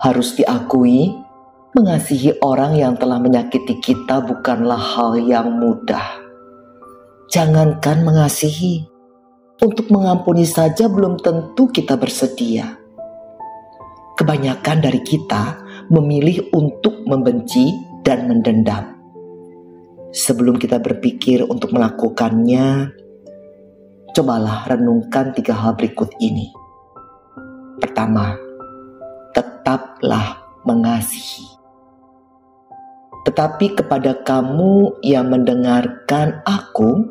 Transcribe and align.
Harus 0.00 0.32
diakui, 0.32 1.12
mengasihi 1.76 2.40
orang 2.40 2.72
yang 2.80 2.96
telah 2.96 3.20
menyakiti 3.20 3.78
kita 3.84 4.24
bukanlah 4.24 4.80
hal 4.80 5.20
yang 5.20 5.60
mudah. 5.60 6.24
Jangankan 7.28 8.02
mengasihi, 8.02 8.88
untuk 9.60 9.92
mengampuni 9.92 10.48
saja 10.48 10.88
belum 10.88 11.20
tentu 11.20 11.68
kita 11.68 12.00
bersedia. 12.00 12.80
Kebanyakan 14.16 14.78
dari 14.80 15.04
kita 15.04 15.60
memilih 15.92 16.48
untuk 16.56 17.04
membenci 17.04 17.68
dan 18.00 18.24
mendendam. 18.24 18.96
Sebelum 20.10 20.56
kita 20.56 20.80
berpikir 20.80 21.44
untuk 21.44 21.76
melakukannya, 21.76 22.88
cobalah 24.16 24.64
renungkan 24.64 25.36
tiga 25.36 25.54
hal 25.54 25.76
berikut 25.76 26.10
ini. 26.18 26.50
Pertama, 27.78 28.49
tetaplah 30.00 30.40
mengasihi. 30.64 31.44
Tetapi 33.28 33.76
kepada 33.76 34.16
kamu 34.24 35.04
yang 35.04 35.28
mendengarkan 35.28 36.40
aku, 36.48 37.04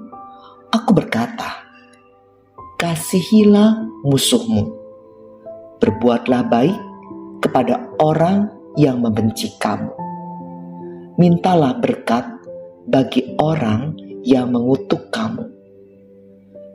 aku 0.74 0.92
berkata, 0.98 1.70
kasihilah 2.82 3.86
musuhmu. 4.02 4.74
Berbuatlah 5.78 6.50
baik 6.50 6.80
kepada 7.46 7.78
orang 8.02 8.50
yang 8.74 9.06
membenci 9.06 9.54
kamu. 9.62 9.94
Mintalah 11.22 11.78
berkat 11.78 12.26
bagi 12.90 13.38
orang 13.38 13.94
yang 14.26 14.50
mengutuk 14.50 15.14
kamu. 15.14 15.46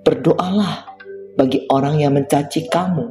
Berdoalah 0.06 0.94
bagi 1.34 1.66
orang 1.74 1.98
yang 1.98 2.14
mencaci 2.14 2.70
kamu. 2.70 3.02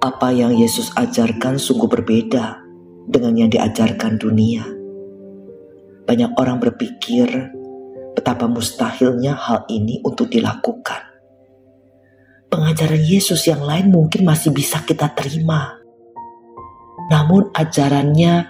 Apa 0.00 0.32
yang 0.32 0.56
Yesus 0.56 0.96
ajarkan 0.96 1.60
sungguh 1.60 1.84
berbeda 1.84 2.56
dengan 3.04 3.36
yang 3.36 3.52
diajarkan 3.52 4.16
dunia. 4.16 4.64
Banyak 6.08 6.40
orang 6.40 6.56
berpikir 6.56 7.28
betapa 8.16 8.48
mustahilnya 8.48 9.36
hal 9.36 9.68
ini 9.68 10.00
untuk 10.00 10.32
dilakukan. 10.32 11.04
Pengajaran 12.48 13.04
Yesus 13.04 13.44
yang 13.44 13.60
lain 13.60 13.92
mungkin 13.92 14.24
masih 14.24 14.56
bisa 14.56 14.80
kita 14.88 15.12
terima. 15.12 15.76
Namun 17.12 17.52
ajarannya 17.52 18.48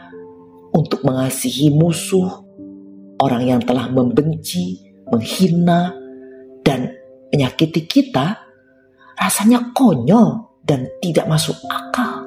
untuk 0.70 1.03
mengasihi 1.03 1.75
musuh, 1.75 2.31
orang 3.19 3.42
yang 3.42 3.61
telah 3.67 3.91
membenci, 3.91 4.87
menghina, 5.11 5.98
dan 6.62 6.95
menyakiti 7.35 7.91
kita, 7.91 8.39
rasanya 9.19 9.75
konyol 9.75 10.50
dan 10.71 10.87
tidak 11.03 11.27
masuk 11.27 11.59
akal. 11.67 12.23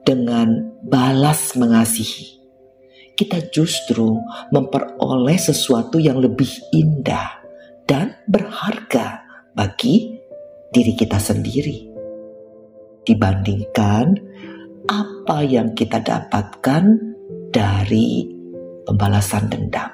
Dengan 0.00 0.72
balas 0.80 1.52
mengasihi, 1.60 2.40
kita 3.20 3.52
justru 3.52 4.16
memperoleh 4.48 5.36
sesuatu 5.36 6.00
yang 6.00 6.24
lebih 6.24 6.48
indah 6.72 7.36
dan 7.84 8.16
berharga 8.24 9.20
bagi 9.52 10.16
diri 10.72 10.96
kita 10.96 11.20
sendiri 11.20 11.92
dibandingkan 13.04 14.16
apa 14.88 15.44
yang 15.44 15.76
kita 15.76 16.00
dapatkan 16.00 16.96
dari 17.52 18.24
pembalasan 18.88 19.52
dendam. 19.52 19.92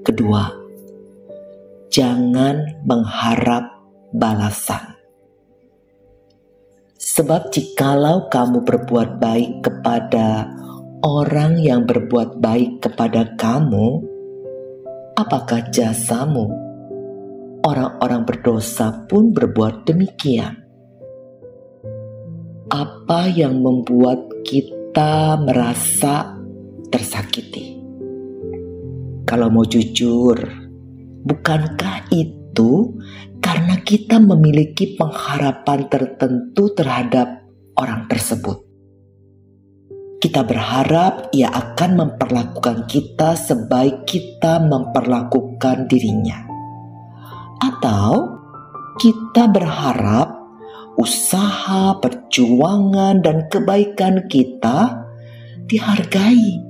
Kedua, 0.00 0.48
jangan 1.92 2.80
mengharap 2.88 3.77
balasan. 4.12 4.96
Sebab 6.98 7.50
jikalau 7.54 8.26
kamu 8.30 8.62
berbuat 8.62 9.18
baik 9.22 9.62
kepada 9.64 10.50
orang 11.02 11.58
yang 11.62 11.86
berbuat 11.86 12.42
baik 12.42 12.82
kepada 12.82 13.34
kamu, 13.38 14.02
apakah 15.18 15.62
jasamu? 15.70 16.46
Orang-orang 17.66 18.22
berdosa 18.22 19.04
pun 19.10 19.34
berbuat 19.34 19.82
demikian. 19.82 20.62
Apa 22.70 23.26
yang 23.26 23.58
membuat 23.58 24.22
kita 24.46 25.36
merasa 25.42 26.38
tersakiti? 26.88 27.78
Kalau 29.28 29.52
mau 29.52 29.66
jujur, 29.66 30.38
bukankah 31.26 32.08
itu 32.14 32.96
kita 33.88 34.20
memiliki 34.20 35.00
pengharapan 35.00 35.88
tertentu 35.88 36.76
terhadap 36.76 37.48
orang 37.72 38.04
tersebut? 38.04 38.60
Kita 40.20 40.44
berharap 40.44 41.32
ia 41.32 41.48
akan 41.48 41.96
memperlakukan 41.96 42.84
kita 42.84 43.32
sebaik 43.32 44.04
kita 44.04 44.60
memperlakukan 44.60 45.88
dirinya, 45.88 46.36
atau 47.64 48.36
kita 49.00 49.48
berharap 49.48 50.36
usaha, 51.00 51.96
perjuangan, 51.96 53.24
dan 53.24 53.48
kebaikan 53.48 54.28
kita 54.28 55.00
dihargai, 55.64 56.60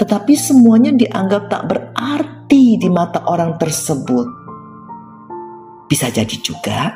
tetapi 0.00 0.32
semuanya 0.32 0.96
dianggap 0.96 1.52
tak 1.52 1.68
berarti 1.68 2.80
di 2.80 2.88
mata 2.88 3.28
orang 3.28 3.60
tersebut. 3.60 4.43
Bisa 5.94 6.10
jadi 6.10 6.36
juga 6.42 6.90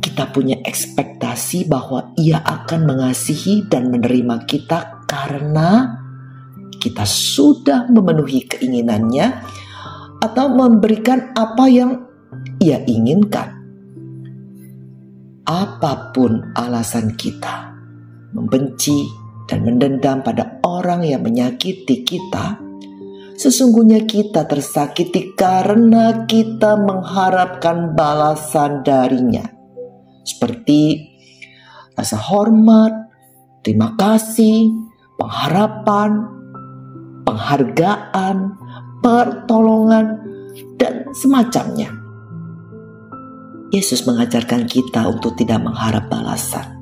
kita 0.00 0.32
punya 0.32 0.56
ekspektasi 0.64 1.68
bahwa 1.68 2.16
ia 2.16 2.40
akan 2.40 2.88
mengasihi 2.88 3.68
dan 3.68 3.92
menerima 3.92 4.48
kita 4.48 5.04
karena 5.04 6.00
kita 6.80 7.04
sudah 7.04 7.92
memenuhi 7.92 8.48
keinginannya 8.48 9.36
atau 10.24 10.48
memberikan 10.48 11.36
apa 11.36 11.68
yang 11.68 12.08
ia 12.56 12.80
inginkan. 12.88 13.52
Apa 15.44 16.16
pun 16.16 16.56
alasan 16.56 17.20
kita 17.20 17.76
membenci 18.32 19.12
dan 19.44 19.60
mendendam 19.60 20.24
pada 20.24 20.56
orang 20.64 21.04
yang 21.04 21.20
menyakiti 21.20 22.00
kita, 22.00 22.64
sesungguhnya 23.36 24.08
kita 24.08 24.48
tersakiti 24.48 25.36
karena 25.36 26.24
kita 26.24 26.80
mengharapkan 26.80 27.92
balasan 27.94 28.80
darinya 28.82 29.56
seperti 30.26 31.06
rasa 31.94 32.18
hormat, 32.18 32.90
terima 33.62 33.94
kasih, 33.94 34.74
pengharapan, 35.14 36.26
penghargaan, 37.22 38.58
pertolongan, 38.98 40.18
dan 40.76 41.06
semacamnya. 41.14 41.94
Yesus 43.70 44.02
mengajarkan 44.02 44.66
kita 44.66 45.06
untuk 45.06 45.38
tidak 45.38 45.62
mengharap 45.62 46.10
balasan. 46.10 46.74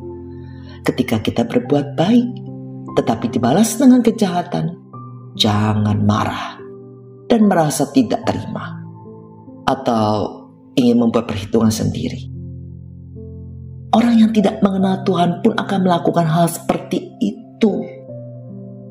Ketika 0.85 1.21
kita 1.21 1.45
berbuat 1.45 1.97
baik, 1.97 2.29
tetapi 2.97 3.29
dibalas 3.29 3.77
dengan 3.77 4.01
kejahatan, 4.01 4.84
jangan 5.35 5.99
marah 6.03 6.59
dan 7.27 7.51
merasa 7.51 7.91
tidak 7.91 8.23
terima, 8.27 8.79
atau 9.67 10.47
ingin 10.79 11.03
membuat 11.03 11.31
perhitungan 11.31 11.71
sendiri. 11.71 12.31
Orang 13.95 14.19
yang 14.19 14.35
tidak 14.35 14.59
mengenal 14.59 15.07
Tuhan 15.07 15.39
pun 15.39 15.55
akan 15.55 15.81
melakukan 15.87 16.27
hal 16.27 16.51
seperti 16.51 17.15
itu. 17.23 17.73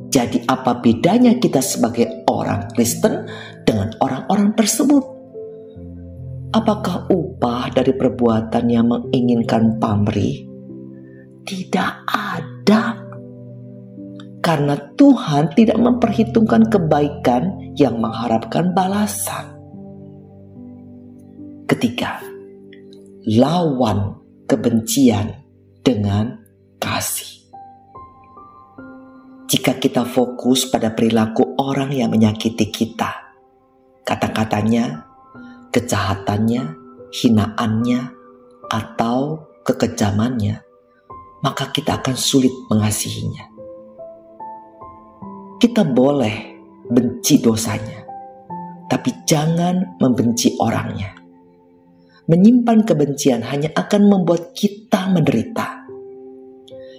Jadi, 0.07 0.47
apa 0.47 0.79
bedanya 0.79 1.35
kita 1.41 1.59
sebagai 1.59 2.23
orang 2.31 2.71
Kristen 2.71 3.27
dengan 3.67 3.91
orang-orang 3.99 4.55
tersebut? 4.55 5.03
Apakah 6.53 7.09
upah 7.09 7.73
dari 7.73 7.91
perbuatan 7.97 8.63
yang 8.69 8.88
menginginkan 8.88 9.81
pamrih? 9.81 10.45
Tidak 11.44 11.91
ada, 12.07 13.02
karena 14.44 14.75
Tuhan 15.00 15.56
tidak 15.56 15.80
memperhitungkan 15.80 16.68
kebaikan 16.68 17.74
yang 17.80 17.95
mengharapkan 17.95 18.75
balasan. 18.75 19.56
Ketiga, 21.63 22.19
lawan 23.24 24.19
kebencian 24.44 25.31
dengan 25.80 26.44
kasih. 26.75 27.48
Jika 29.48 29.80
kita 29.80 30.04
fokus 30.04 30.68
pada 30.68 30.92
perilaku 30.92 31.56
orang 31.56 31.95
yang 31.95 32.12
menyakiti 32.12 32.68
kita, 32.68 33.16
kata-katanya, 34.04 35.07
kejahatannya, 35.72 36.75
hinaannya, 37.16 38.01
atau 38.68 39.45
kekejamannya, 39.63 40.60
maka 41.45 41.69
kita 41.72 42.01
akan 42.01 42.18
sulit 42.18 42.51
mengasihinya. 42.68 43.52
Kita 45.63 45.88
boleh 45.88 46.60
benci 46.92 47.39
dosanya, 47.39 48.04
tapi 48.92 49.24
jangan 49.24 49.95
membenci 49.95 50.60
orangnya 50.60 51.24
menyimpan 52.27 52.88
kebencian 52.88 53.44
hanya 53.44 53.71
akan 53.75 54.07
membuat 54.07 54.56
kita 54.56 55.12
menderita. 55.12 55.83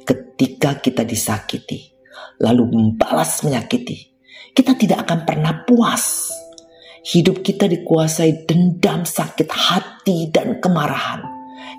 Ketika 0.05 0.81
kita 0.85 1.05
disakiti, 1.05 1.97
lalu 2.45 2.69
membalas 2.69 3.41
menyakiti, 3.41 4.13
kita 4.53 4.77
tidak 4.77 5.09
akan 5.09 5.25
pernah 5.25 5.55
puas. 5.65 6.29
Hidup 7.05 7.45
kita 7.45 7.69
dikuasai 7.69 8.49
dendam, 8.49 9.05
sakit 9.05 9.49
hati, 9.49 10.33
dan 10.33 10.57
kemarahan. 10.61 11.21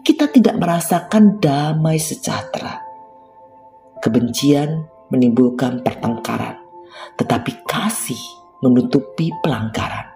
Kita 0.06 0.30
tidak 0.30 0.58
merasakan 0.62 1.42
damai 1.42 1.98
sejahtera. 1.98 2.78
Kebencian 4.02 4.86
menimbulkan 5.10 5.82
pertengkaran, 5.82 6.62
tetapi 7.20 7.66
kasih 7.68 8.20
menutupi 8.64 9.32
pelanggaran. 9.44 10.16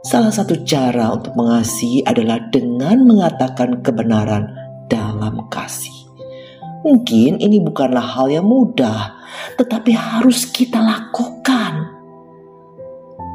Salah 0.00 0.32
satu 0.32 0.64
cara 0.64 1.12
untuk 1.12 1.36
mengasihi 1.36 2.00
adalah 2.08 2.40
dengan 2.48 3.04
mengatakan 3.04 3.84
kebenaran 3.84 4.48
dalam 4.88 5.44
kasih. 5.52 6.08
Mungkin 6.80 7.36
ini 7.36 7.60
bukanlah 7.60 8.00
hal 8.00 8.32
yang 8.32 8.48
mudah, 8.48 9.20
tetapi 9.60 9.92
harus 9.92 10.48
kita 10.48 10.80
lakukan. 10.80 11.92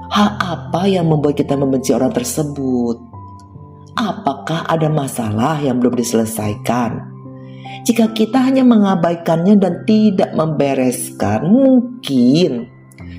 Hal 0.09 0.29
apa 0.41 0.89
yang 0.89 1.05
membuat 1.05 1.37
kita 1.37 1.53
membenci 1.53 1.93
orang 1.93 2.09
tersebut? 2.09 2.97
Apakah 3.95 4.65
ada 4.65 4.89
masalah 4.89 5.61
yang 5.61 5.77
belum 5.77 5.93
diselesaikan? 5.93 7.14
Jika 7.85 8.11
kita 8.17 8.49
hanya 8.49 8.65
mengabaikannya 8.65 9.61
dan 9.61 9.85
tidak 9.85 10.33
membereskan, 10.33 11.45
mungkin 11.45 12.75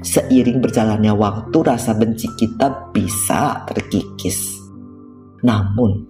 Seiring 0.06 0.62
berjalannya 0.62 1.14
waktu, 1.14 1.56
rasa 1.62 1.96
benci 1.96 2.30
kita 2.38 2.92
bisa 2.94 3.66
terkikis. 3.66 4.60
Namun, 5.42 6.04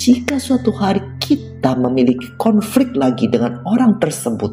jika 0.00 0.40
suatu 0.40 0.72
hari 0.72 1.00
kita 1.20 1.76
memiliki 1.76 2.32
konflik 2.40 2.92
lagi 2.96 3.28
dengan 3.28 3.60
orang 3.68 4.00
tersebut, 4.00 4.50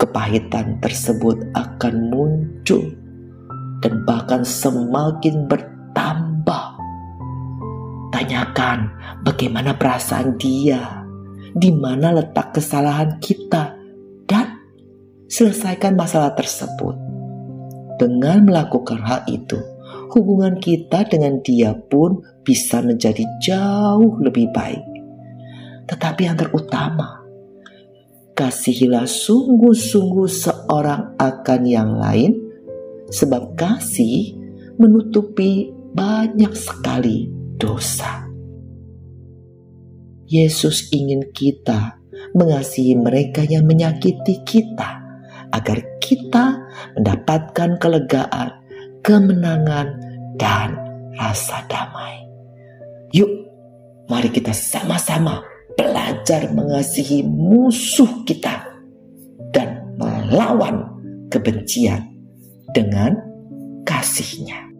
kepahitan 0.00 0.80
tersebut 0.80 1.40
akan 1.56 1.94
muncul 2.10 2.84
dan 3.84 4.02
bahkan 4.08 4.42
semakin 4.42 5.46
bertambah. 5.46 6.64
Tanyakan 8.12 8.92
bagaimana 9.24 9.76
perasaan 9.76 10.36
dia, 10.36 11.01
di 11.52 11.70
mana 11.72 12.16
letak 12.16 12.56
kesalahan 12.56 13.20
kita, 13.20 13.76
dan 14.28 14.56
selesaikan 15.28 15.96
masalah 15.96 16.32
tersebut 16.32 16.96
dengan 18.00 18.48
melakukan 18.48 18.98
hal 19.04 19.22
itu, 19.28 19.60
hubungan 20.10 20.58
kita 20.58 21.04
dengan 21.06 21.38
dia 21.44 21.76
pun 21.76 22.24
bisa 22.42 22.82
menjadi 22.82 23.22
jauh 23.38 24.18
lebih 24.18 24.50
baik. 24.50 24.82
Tetapi 25.86 26.20
yang 26.26 26.38
terutama, 26.40 27.20
kasihilah 28.32 29.04
sungguh-sungguh 29.04 30.28
seorang 30.28 31.14
akan 31.20 31.60
yang 31.68 31.94
lain, 32.00 32.32
sebab 33.12 33.54
kasih 33.54 34.34
menutupi 34.80 35.68
banyak 35.92 36.56
sekali 36.56 37.28
dosa. 37.60 38.31
Yesus 40.32 40.88
ingin 40.96 41.28
kita 41.36 42.00
mengasihi 42.32 42.96
mereka 42.96 43.44
yang 43.44 43.68
menyakiti 43.68 44.40
kita 44.48 45.04
agar 45.52 46.00
kita 46.00 46.56
mendapatkan 46.96 47.76
kelegaan, 47.76 48.48
kemenangan, 49.04 49.92
dan 50.40 50.72
rasa 51.20 51.60
damai. 51.68 52.24
Yuk, 53.12 53.28
mari 54.08 54.32
kita 54.32 54.56
sama-sama 54.56 55.44
belajar 55.76 56.48
mengasihi 56.48 57.20
musuh 57.28 58.24
kita 58.24 58.72
dan 59.52 59.84
melawan 60.00 60.88
kebencian 61.28 62.08
dengan 62.72 63.20
kasihnya. 63.84 64.71